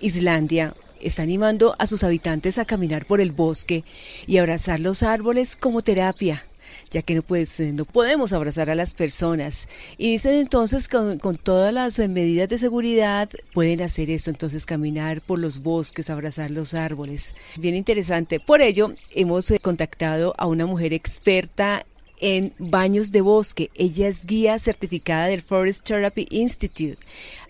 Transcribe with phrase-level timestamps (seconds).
[0.00, 3.84] Islandia está animando a sus habitantes a caminar por el bosque
[4.26, 6.44] y abrazar los árboles como terapia
[6.90, 9.68] ya que no, pues, no podemos abrazar a las personas.
[9.98, 15.20] Y dicen entonces con, con todas las medidas de seguridad pueden hacer esto, entonces caminar
[15.20, 17.34] por los bosques, abrazar los árboles.
[17.58, 18.40] Bien interesante.
[18.40, 21.84] Por ello hemos eh, contactado a una mujer experta
[22.20, 23.70] en baños de bosque.
[23.74, 26.98] Ella es guía certificada del Forest Therapy Institute.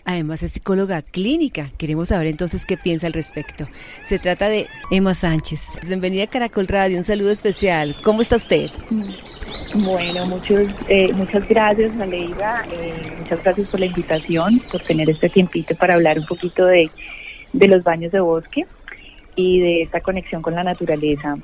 [0.05, 1.71] Además es psicóloga clínica.
[1.77, 3.67] Queremos saber entonces qué piensa al respecto.
[4.03, 5.79] Se trata de Emma Sánchez.
[5.87, 6.97] Bienvenida a Caracol Radio.
[6.97, 7.95] Un saludo especial.
[8.03, 8.69] ¿Cómo está usted?
[9.75, 12.65] Bueno, muchos, eh, muchas gracias, Aleida.
[12.71, 16.89] Eh, muchas gracias por la invitación, por tener este tiempito para hablar un poquito de,
[17.53, 18.65] de los baños de bosque
[19.35, 21.37] y de esta conexión con la naturaleza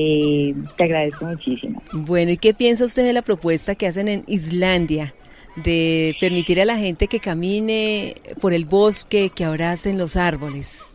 [0.00, 1.82] eh, te agradezco muchísimo.
[1.92, 5.12] Bueno, ¿y qué piensa usted de la propuesta que hacen en Islandia
[5.56, 10.94] de permitir a la gente que camine por el bosque, que abracen los árboles?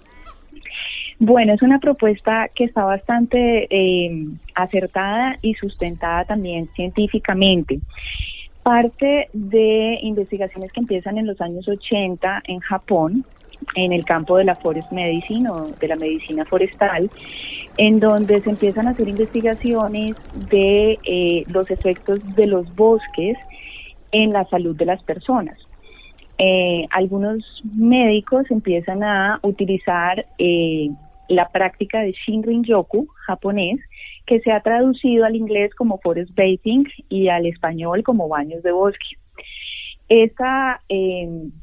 [1.19, 7.81] Bueno, es una propuesta que está bastante eh, acertada y sustentada también científicamente.
[8.63, 13.25] Parte de investigaciones que empiezan en los años 80 en Japón,
[13.75, 17.09] en el campo de la forest medicine o de la medicina forestal,
[17.77, 23.37] en donde se empiezan a hacer investigaciones de eh, los efectos de los bosques
[24.11, 25.57] en la salud de las personas.
[26.37, 30.89] Eh, algunos médicos empiezan a utilizar eh,
[31.27, 33.79] la práctica de Shinrin-yoku japonés,
[34.25, 38.71] que se ha traducido al inglés como forest bathing y al español como baños de
[38.71, 39.17] bosque.
[40.09, 40.43] Este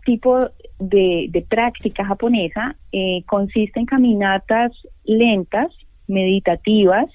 [0.04, 4.72] tipo de, práctica japonesa eh, consiste en caminatas
[5.04, 5.68] lentas,
[6.08, 7.06] meditativas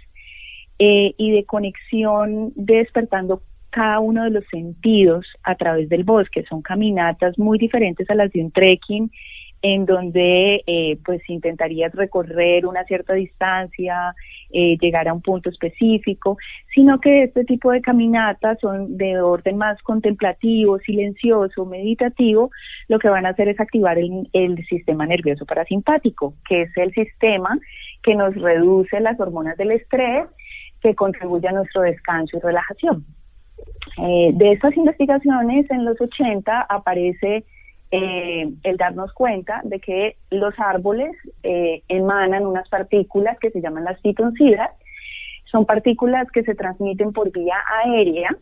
[0.79, 6.45] eh, y de conexión despertando cada uno de los sentidos a través del bosque.
[6.47, 9.11] Son caminatas muy diferentes a las de un trekking
[9.67, 14.13] en donde eh, pues intentarías recorrer una cierta distancia,
[14.51, 16.37] eh, llegar a un punto específico,
[16.75, 22.51] sino que este tipo de caminatas son de orden más contemplativo, silencioso, meditativo,
[22.89, 26.93] lo que van a hacer es activar el, el sistema nervioso parasimpático, que es el
[26.93, 27.57] sistema
[28.03, 30.27] que nos reduce las hormonas del estrés,
[30.79, 33.03] que contribuye a nuestro descanso y relajación.
[33.97, 37.45] Eh, de estas investigaciones en los 80 aparece
[37.95, 43.85] eh, el darnos cuenta de que los árboles eh, emanan unas partículas que se llaman
[43.85, 44.69] las fitoncidas,
[45.45, 48.35] son partículas que se transmiten por vía aérea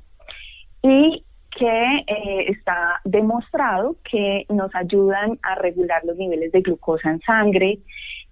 [0.81, 1.23] y
[1.55, 7.77] que eh, está demostrado que nos ayudan a regular los niveles de glucosa en sangre,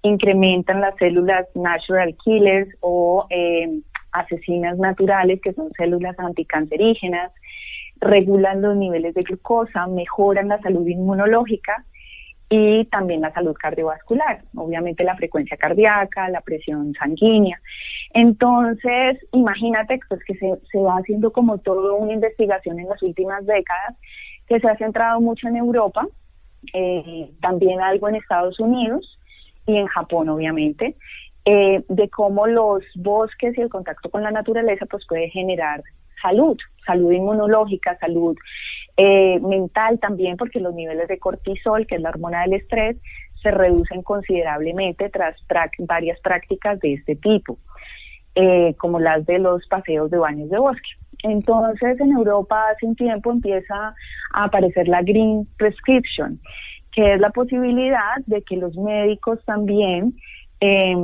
[0.02, 3.28] incrementan las células natural killers o
[4.12, 7.32] asesinas naturales, que son células anticancerígenas,
[8.02, 11.86] regulan los niveles de glucosa, mejoran la salud inmunológica
[12.50, 17.62] y también la salud cardiovascular, obviamente la frecuencia cardíaca, la presión sanguínea.
[18.14, 23.46] Entonces, imagínate pues, que se, se va haciendo como toda una investigación en las últimas
[23.46, 23.96] décadas
[24.48, 26.06] que se ha centrado mucho en Europa,
[26.74, 29.18] eh, también algo en Estados Unidos
[29.66, 30.98] y en Japón, obviamente,
[31.46, 35.82] eh, de cómo los bosques y el contacto con la naturaleza pues puede generar
[36.22, 38.36] salud, salud inmunológica, salud
[38.98, 42.98] eh, mental también, porque los niveles de cortisol, que es la hormona del estrés,
[43.34, 45.36] se reducen considerablemente tras
[45.80, 47.58] varias prácticas de este tipo,
[48.36, 50.90] eh, como las de los paseos de baños de bosque.
[51.24, 53.96] Entonces, en Europa hace un tiempo empieza
[54.34, 56.40] a aparecer la Green Prescription,
[56.92, 60.16] que es la posibilidad de que los médicos también
[60.60, 60.96] eh,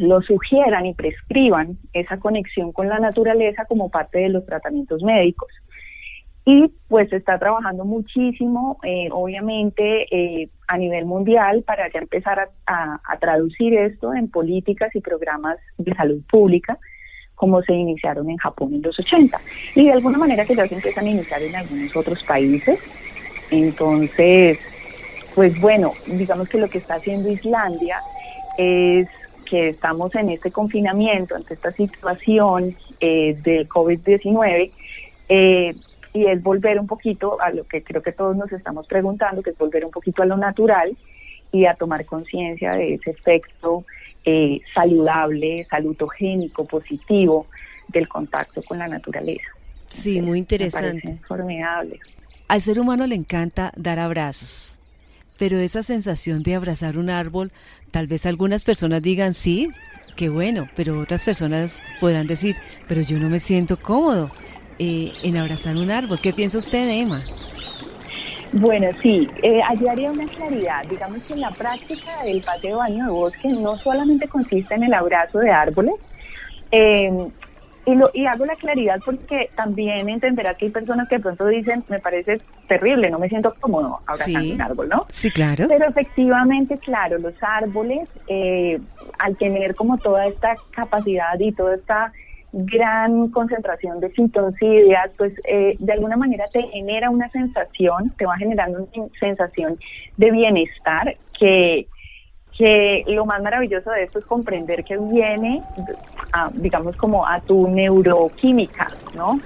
[0.00, 5.48] lo sugieran y prescriban esa conexión con la naturaleza como parte de los tratamientos médicos.
[6.44, 12.50] Y pues se está trabajando muchísimo, eh, obviamente, eh, a nivel mundial para ya empezar
[12.66, 16.78] a, traducir esto en políticas y programas de salud pública,
[17.34, 19.38] como se iniciaron en Japón en los 80.
[19.74, 22.80] Y de alguna manera que ya se empiezan a iniciar en algunos otros países.
[23.50, 24.58] Entonces,
[25.34, 28.00] pues bueno, digamos que lo que está haciendo Islandia
[28.56, 29.08] es
[29.50, 34.70] que estamos en este confinamiento, ante esta situación eh, de COVID-19,
[35.28, 35.74] eh,
[36.12, 39.50] y es volver un poquito a lo que creo que todos nos estamos preguntando, que
[39.50, 40.96] es volver un poquito a lo natural
[41.50, 43.84] y a tomar conciencia de ese efecto
[44.24, 47.46] eh, saludable, salutogénico, positivo
[47.88, 49.48] del contacto con la naturaleza.
[49.88, 51.18] Sí, muy interesante.
[51.26, 51.98] formidable.
[52.46, 54.79] Al ser humano le encanta dar abrazos
[55.40, 57.50] pero esa sensación de abrazar un árbol,
[57.90, 59.70] tal vez algunas personas digan sí,
[60.14, 62.56] qué bueno, pero otras personas podrán decir,
[62.86, 64.30] pero yo no me siento cómodo
[64.78, 66.18] eh, en abrazar un árbol.
[66.22, 67.24] ¿Qué piensa usted, Emma?
[68.52, 70.84] Bueno, sí, eh, haría una claridad.
[70.90, 75.38] Digamos que la práctica del patio baño de bosque no solamente consiste en el abrazo
[75.38, 75.94] de árboles,
[76.70, 77.30] eh,
[77.86, 81.46] y, lo, y hago la claridad porque también entenderá que hay personas que de pronto
[81.46, 85.06] dicen, me parece terrible, no me siento cómodo abrazando un árbol, ¿no?
[85.08, 85.66] Sí, claro.
[85.68, 88.78] Pero efectivamente, claro, los árboles, eh,
[89.18, 92.12] al tener como toda esta capacidad y toda esta
[92.52, 98.36] gran concentración de fitocidias, pues eh, de alguna manera te genera una sensación, te va
[98.36, 99.78] generando una sensación
[100.16, 101.86] de bienestar que
[102.56, 105.62] que lo más maravilloso de esto es comprender que viene,
[106.54, 109.40] digamos, como a tu neuroquímica, ¿no?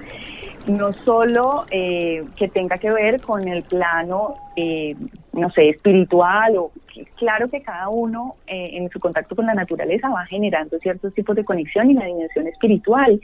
[0.67, 4.95] No solo eh, que tenga que ver con el plano, eh,
[5.33, 6.71] no sé, espiritual, o
[7.17, 11.35] claro que cada uno eh, en su contacto con la naturaleza va generando ciertos tipos
[11.35, 13.19] de conexión y la dimensión espiritual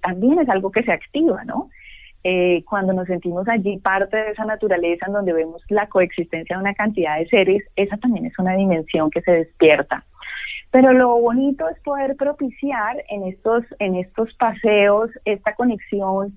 [0.00, 1.70] también es algo que se activa, ¿no?
[2.28, 6.60] Eh, cuando nos sentimos allí parte de esa naturaleza en donde vemos la coexistencia de
[6.60, 10.04] una cantidad de seres, esa también es una dimensión que se despierta.
[10.72, 16.34] Pero lo bonito es poder propiciar en estos, en estos paseos esta conexión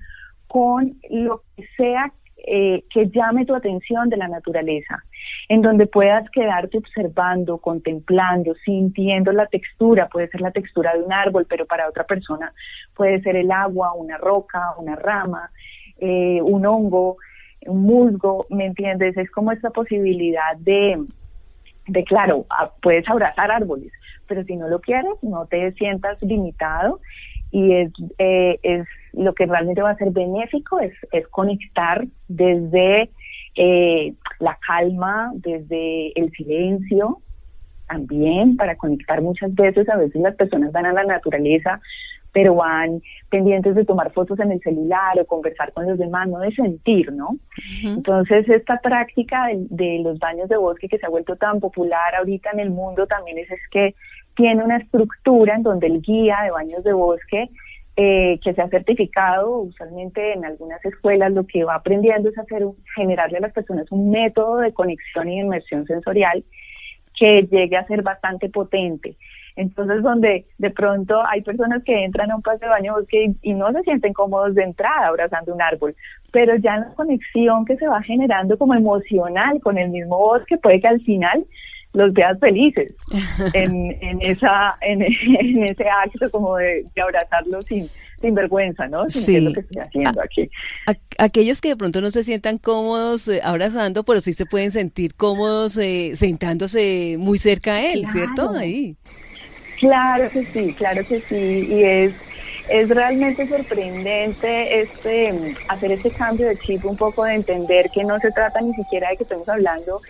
[0.48, 2.14] con lo que sea
[2.46, 5.04] eh, que llame tu atención de la naturaleza,
[5.48, 11.12] en donde puedas quedarte observando, contemplando, sintiendo la textura, puede ser la textura de un
[11.12, 12.54] árbol, pero para otra persona
[12.96, 15.50] puede ser el agua, una roca, una rama,
[16.00, 17.18] eh, un hongo,
[17.66, 19.18] un musgo, ¿me entiendes?
[19.18, 21.04] Es como esta posibilidad de,
[21.88, 22.46] de claro,
[22.82, 23.92] puedes abrazar árboles,
[24.28, 27.00] pero si no lo quieres, no te sientas limitado
[27.52, 33.10] y es, eh, es lo que realmente va a ser benéfico, es, es conectar desde
[33.56, 37.20] eh, la calma, desde el silencio,
[37.88, 41.82] también para conectar muchas veces, a veces las personas van a la naturaleza
[42.32, 46.40] pero van pendientes de tomar fotos en el celular o conversar con los demás, no
[46.40, 47.38] de sentir, ¿no?
[47.84, 52.52] Entonces, esta práctica de, los baños de bosque que se ha vuelto tan popular ahorita
[52.52, 53.96] en el mundo también es, es que
[54.36, 57.50] tiene una estructura en donde el guía de baños de bosque
[58.02, 62.64] eh, que se ha certificado, usualmente en algunas escuelas lo que va aprendiendo es hacer
[62.96, 66.46] generarle a las personas un método de conexión y inmersión sensorial
[67.20, 69.18] que llegue a ser bastante potente.
[69.60, 73.54] Entonces, donde de pronto hay personas que entran a un paseo de baño bosque y,
[73.54, 75.94] no se sienten cómodos de entrada abrazando un árbol,
[76.32, 80.80] pero ya la conexión que se va generando como emocional con el mismo bosque puede
[80.80, 81.46] que al final
[81.92, 82.96] los veas felices
[83.54, 83.84] en,
[84.22, 87.90] esa en, ese acto como de, abrazarlos sin
[88.22, 89.08] sin vergüenza, ¿no?
[89.08, 89.40] sí.
[89.40, 90.50] lo que estoy haciendo aquí.
[91.18, 95.16] aquellos que de pronto no se sientan cómodos eh, abrazando, pero sí se pueden sentir
[95.16, 98.52] cómodos eh, sentándose muy cerca a él, ¿cierto?
[98.52, 98.98] Ahí.
[99.80, 101.68] Claro que sí, claro que sí.
[101.70, 102.14] Y es,
[102.68, 108.20] es realmente sorprendente este hacer este cambio de chip, un poco de entender que no
[108.20, 110.02] se trata ni siquiera de que estemos hablando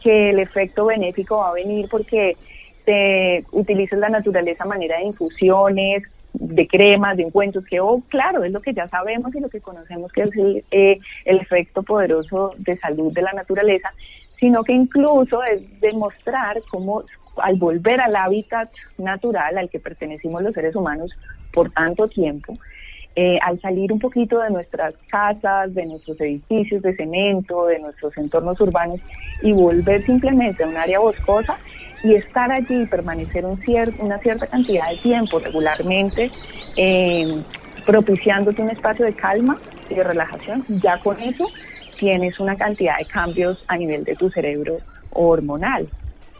[0.00, 2.36] que el efecto benéfico va a venir porque
[2.84, 6.02] te utilizas la naturaleza a manera de infusiones,
[6.34, 9.62] de cremas, de encuentros, que, oh, claro, es lo que ya sabemos y lo que
[9.62, 13.88] conocemos que es el, eh, el efecto poderoso de salud de la naturaleza,
[14.38, 17.04] sino que incluso es demostrar cómo
[17.42, 21.10] al volver al hábitat natural al que pertenecimos los seres humanos
[21.52, 22.58] por tanto tiempo,
[23.16, 28.16] eh, al salir un poquito de nuestras casas, de nuestros edificios de cemento, de nuestros
[28.16, 29.00] entornos urbanos
[29.42, 31.56] y volver simplemente a un área boscosa
[32.02, 33.58] y estar allí y permanecer un
[33.98, 36.30] una cierta cantidad de tiempo regularmente,
[36.76, 37.42] eh,
[37.86, 39.58] propiciándote un espacio de calma
[39.88, 41.46] y de relajación, ya con eso
[41.98, 44.78] tienes una cantidad de cambios a nivel de tu cerebro
[45.12, 45.88] hormonal.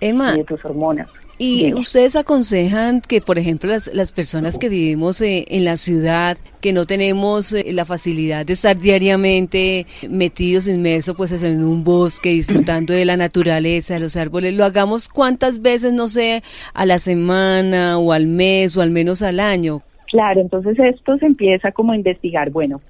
[0.00, 1.08] Emma, y de tus hormonas.
[1.36, 6.36] ¿Y ustedes aconsejan que, por ejemplo, las, las personas que vivimos eh, en la ciudad,
[6.60, 12.28] que no tenemos eh, la facilidad de estar diariamente metidos, inmersos pues en un bosque,
[12.30, 17.00] disfrutando de la naturaleza, de los árboles, lo hagamos cuántas veces, no sé, a la
[17.00, 19.82] semana o al mes o al menos al año?
[20.06, 22.80] Claro, entonces esto se empieza como a investigar, bueno,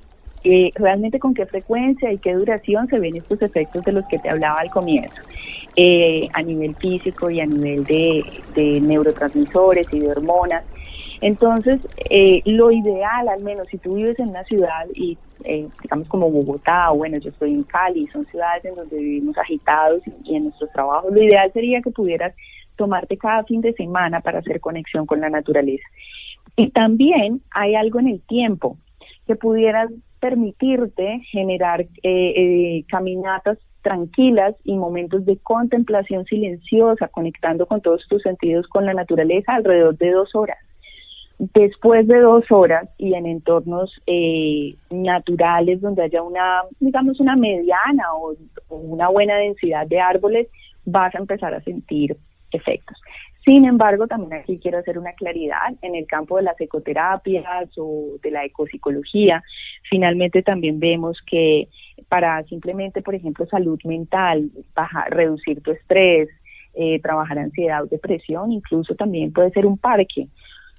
[0.44, 4.18] eh, realmente con qué frecuencia y qué duración se ven estos efectos de los que
[4.18, 5.14] te hablaba al comienzo.
[5.76, 10.62] Eh, a nivel físico y a nivel de, neurotransmisores y de hormonas.
[11.20, 16.06] Entonces, eh, lo ideal, al menos si tú vives en una ciudad y eh, digamos
[16.06, 20.36] como Bogotá, o bueno, yo estoy en Cali, son ciudades en donde vivimos agitados y,
[20.36, 22.36] en nuestros trabajos, lo ideal sería que pudieras
[22.76, 25.88] tomarte cada fin de semana para hacer conexión con la naturaleza.
[26.54, 28.78] Y también hay algo en el tiempo
[29.26, 29.90] que pudieras
[30.20, 31.84] permitirte generar
[32.88, 39.54] caminatas tranquilas y momentos de contemplación silenciosa, conectando con todos tus sentidos con la naturaleza
[39.54, 40.58] alrededor de dos horas.
[41.38, 48.04] después de dos horas y en entornos eh, naturales donde haya una, digamos, una mediana
[48.14, 48.34] o,
[48.68, 50.48] una buena densidad de árboles,
[50.84, 52.16] vas a empezar a sentir
[52.52, 52.96] efectos.
[53.44, 58.16] Sin embargo, también aquí quiero hacer una claridad en el campo de las ecoterapias o
[58.22, 59.42] de la ecopsicología.
[59.90, 61.68] Finalmente también vemos que
[62.08, 64.50] para simplemente, por ejemplo, salud mental,
[65.10, 66.28] reducir tu estrés,
[66.74, 70.28] eh, trabajar ansiedad o depresión, incluso también puede ser un parque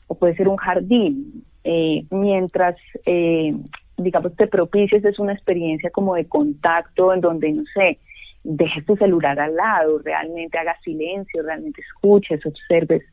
[0.08, 3.56] o puede ser un jardín, eh, mientras, eh,
[3.98, 8.00] digamos, te propicies es una experiencia como de contacto en donde, no sé,
[8.46, 13.04] dejes tu celular al lado, realmente hagas silencio, realmente escuches, observes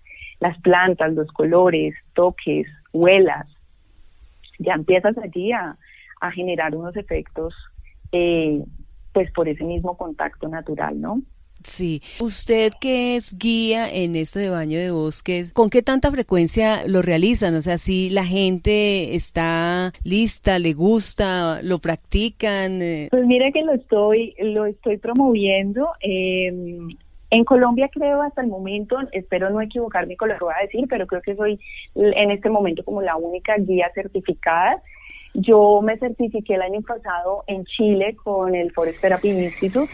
[0.40, 3.46] las plantas, los colores, toques, huelas,
[4.58, 5.76] ya empiezas allí a,
[6.34, 7.52] generar unos efectos,
[8.12, 8.62] eh,
[9.12, 11.20] pues por ese mismo contacto natural, ¿no?
[11.64, 16.86] Sí, usted que es guía en esto de baño de bosques, ¿con qué tanta frecuencia
[16.86, 17.54] lo realizan?
[17.54, 22.82] O sea, si la gente está lista, le gusta, lo practican.
[22.82, 23.08] Eh.
[23.10, 25.88] Pues mire que lo estoy, lo estoy promoviendo.
[26.00, 26.88] Em,
[27.30, 30.84] en Colombia creo hasta el momento, espero no equivocarme con lo que voy a decir,
[30.88, 31.58] pero creo que soy
[31.94, 34.82] en este momento como la única guía certificada
[35.34, 39.92] yo me certifiqué el año pasado en Chile con el Forest Therapy Institute,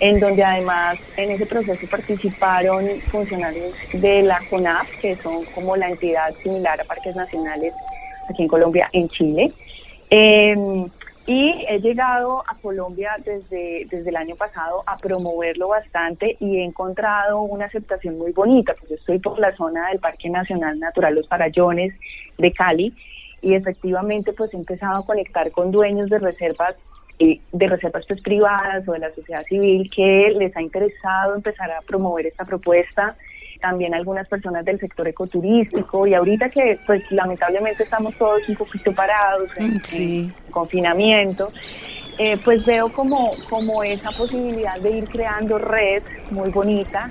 [0.00, 5.88] en donde además en ese proceso participaron funcionarios de la CONAF, que son como la
[5.88, 7.72] entidad similar a Parques Nacionales
[8.28, 9.52] aquí en Colombia, en Chile.
[10.10, 10.88] Em,
[11.26, 16.64] y he llegado a Colombia desde, desde el año pasado a promoverlo bastante y he
[16.64, 21.28] encontrado una aceptación muy bonita, porque estoy por la zona del Parque Nacional Natural Los
[21.28, 21.94] Farallones
[22.38, 22.92] de Cali
[23.42, 26.76] y efectivamente pues he empezado a conectar con dueños de reservas
[27.18, 31.70] eh, de reservas pues privadas o de la sociedad civil que les ha interesado empezar
[31.70, 33.14] a promover esta propuesta.
[33.60, 38.92] También algunas personas del sector ecoturístico y ahorita que pues lamentablemente estamos todos un poquito
[38.94, 41.52] parados en, mm, confinamiento
[42.18, 47.08] eh, pues veo como, como esa posibilidad de ir creando red muy bonita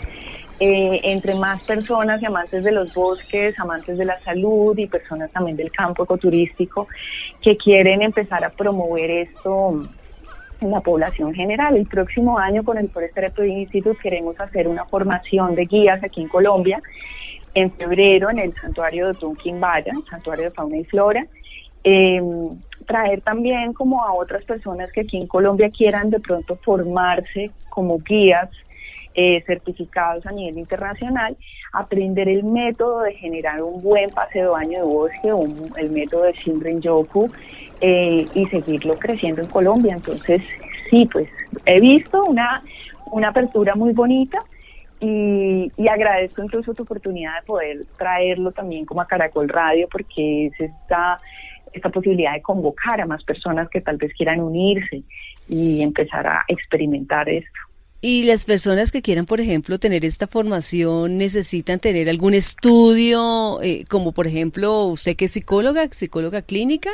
[0.60, 5.32] eh, entre más personas y amantes de los bosques, amantes de la salud y personas
[5.32, 6.88] también del campo ecoturístico
[7.42, 9.88] que quieren empezar a promover esto
[10.60, 11.78] en la población general.
[11.78, 16.22] El próximo año con el Forest Therapy Institute queremos hacer una formación de guías aquí
[16.22, 16.82] en Colombia
[17.54, 21.26] en febrero en el santuario de Tunquimbaya, santuario de fauna y flora.
[21.84, 22.50] Em,
[22.86, 28.00] traer también como a otras personas que aquí en Colombia quieran de pronto formarse como
[28.00, 28.50] guías
[29.16, 31.36] eh, certificados a nivel internacional,
[31.74, 36.34] aprender el método de generar un buen paseo baño de bosque, un, el método de
[36.34, 37.30] Shinrin Yoku,
[37.82, 39.96] eh, y seguirlo creciendo en Colombia.
[39.96, 40.42] Entonces,
[40.90, 41.30] sí, pues
[41.66, 42.64] he visto una,
[43.12, 44.44] una apertura muy bonita.
[45.02, 50.48] Y, y, agradezco incluso tu oportunidad de poder traerlo también como a Caracol Radio porque
[50.48, 51.16] es esta,
[51.72, 55.04] esta posibilidad de convocar a más personas que tal vez quieran unirse
[55.48, 57.69] y empezar a experimentar esto.
[58.02, 63.84] Y las personas que quieran, por ejemplo, tener esta formación, necesitan tener algún estudio, eh,
[63.90, 66.90] como por ejemplo, usted que es psicóloga, psicóloga clínica.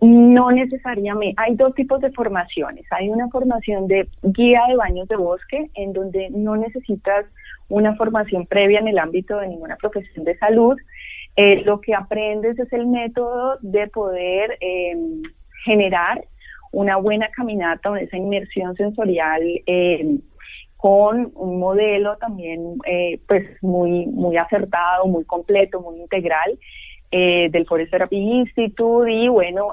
[0.00, 1.34] No necesariamente.
[1.36, 2.86] Hay dos tipos de formaciones.
[2.90, 7.26] Hay una formación de guía de baños de bosque, en donde no necesitas
[7.68, 10.78] una formación previa en el ámbito de ninguna profesión de salud.
[11.36, 14.96] Eh, lo que aprendes es el método de poder eh,
[15.66, 16.24] generar
[16.72, 20.18] una buena caminata, esa inmersión sensorial eh,
[20.76, 26.58] con un modelo también eh, pues muy, muy acertado, muy completo, muy integral
[27.10, 29.72] eh, del Forest Therapy Institute y bueno,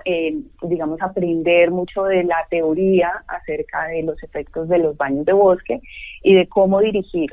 [0.63, 5.79] digamos aprender mucho de la teoría acerca de los efectos de los baños de bosque
[6.23, 7.31] y de cómo dirigir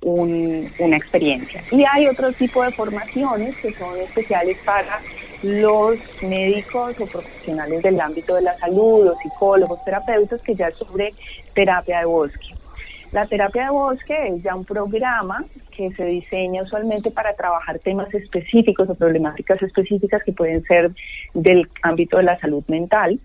[0.00, 1.62] una experiencia.
[1.70, 4.98] Y hay otro tipo de formaciones que son especiales para
[5.44, 10.76] los médicos o profesionales del ámbito de la salud, o psicólogos, terapeutas, que ya es
[10.76, 11.12] sobre
[11.54, 12.54] terapia de bosque.
[13.12, 15.44] La terapia de bosque es ya un programa
[15.76, 20.90] que se diseña usualmente para trabajar temas específicos o problemáticas específicas que pueden ser
[21.34, 23.20] del ámbito de la salud mental.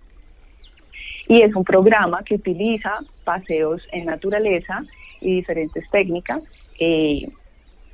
[1.26, 4.84] Y es un programa que utiliza paseos en naturaleza
[5.22, 6.42] y diferentes técnicas
[6.78, 7.28] eh,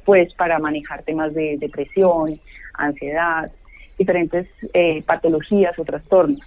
[0.04, 2.40] pues para manejar temas de depresión,
[2.75, 3.50] ansiedad,
[3.98, 6.40] diferentes eh, patologías o trastornos.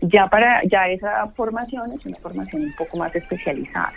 [0.00, 3.92] Ya para ya esa formación es una formación un poco más especializada.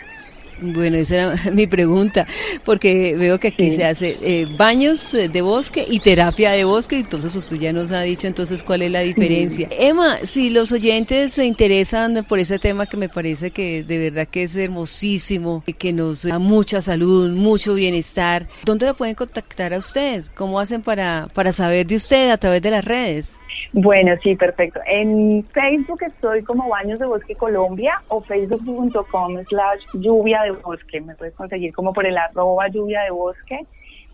[0.61, 2.25] Bueno, esa era mi pregunta,
[2.65, 7.35] porque veo que aquí se hace eh, baños de bosque y terapia de bosque, entonces
[7.35, 9.67] usted ya nos ha dicho entonces cuál es la diferencia.
[9.71, 14.27] Emma, si los oyentes se interesan por ese tema que me parece que de verdad
[14.27, 19.77] que es hermosísimo, que nos da mucha salud, mucho bienestar, ¿dónde la pueden contactar a
[19.77, 20.25] usted?
[20.35, 23.41] ¿Cómo hacen para, para saber de usted a través de las redes?
[23.71, 24.79] Bueno, sí, perfecto.
[24.87, 31.01] En Facebook estoy como Baños de Bosque Colombia o facebook.com slash lluvia de bosque.
[31.01, 33.65] Me puedes conseguir como por el arroba lluvia de bosque.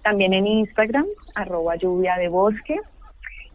[0.03, 2.79] También en Instagram, arroba lluvia de bosque.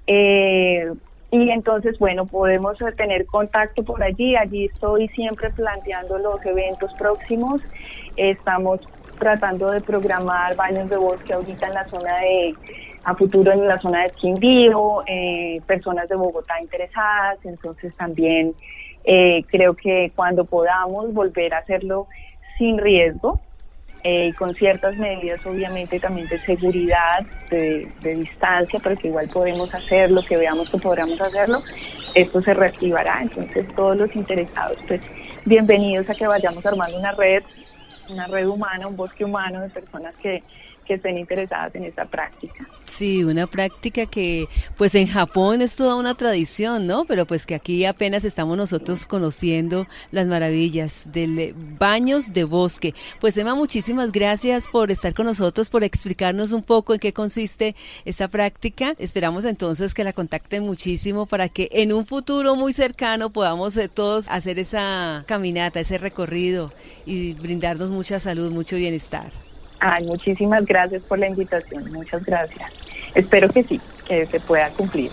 [0.06, 0.92] Eh,
[1.32, 4.34] y entonces, bueno, podemos tener contacto por allí.
[4.36, 7.60] Allí estoy siempre planteando los eventos próximos.
[8.16, 8.80] Estamos
[9.18, 12.54] tratando de programar baños de bosque ahorita en la zona de
[13.04, 18.54] a futuro en la zona de Quindío, eh, personas de Bogotá interesadas, entonces también
[19.04, 22.08] eh, creo que cuando podamos volver a hacerlo
[22.60, 23.40] sin riesgo
[24.04, 29.74] eh, y con ciertas medidas obviamente también de seguridad, de, distancia, pero que igual podemos
[29.74, 31.62] hacerlo, que veamos que podamos hacerlo,
[32.14, 35.00] esto se reactivará, entonces todos los interesados pues
[35.46, 37.42] bienvenidos a que vayamos armando una red,
[38.10, 40.42] una red humana, un bosque humano de personas que
[40.84, 42.68] que estén interesadas en esta práctica.
[42.86, 47.04] Sí, una práctica que pues en Japón es toda una tradición, ¿no?
[47.04, 52.94] Pero pues que aquí apenas estamos nosotros conociendo las maravillas de baños de bosque.
[53.20, 57.76] Pues Emma, muchísimas gracias por estar con nosotros, por explicarnos un poco en qué consiste
[58.04, 58.94] esta práctica.
[58.98, 63.88] Esperamos entonces que la contacten muchísimo para que en un futuro muy cercano podamos eh,
[63.88, 66.72] todos hacer esa caminata, ese recorrido
[67.06, 69.49] y brindarnos mucha salud, mucho bienestar.
[69.80, 72.70] Ay, muchísimas gracias por la invitación, muchas gracias.
[73.14, 75.10] Espero que sí, que se pueda cumplir.